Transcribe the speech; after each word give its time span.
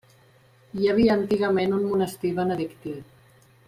Hi 0.79 0.89
havia 0.93 1.17
antigament 1.21 1.77
un 1.81 1.85
monestir 1.93 2.35
benedictí. 2.43 2.99